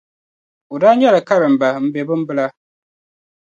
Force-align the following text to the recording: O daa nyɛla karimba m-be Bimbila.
O 0.73 0.75
daa 0.81 0.93
nyɛla 0.99 1.21
karimba 1.27 1.67
m-be 1.83 1.99
Bimbila. 2.07 2.45